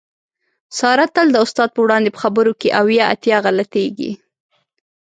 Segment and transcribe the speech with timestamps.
[0.77, 4.11] ساره تل د استاد په وړاندې په خبرو کې اویا اتیا غلطېږي.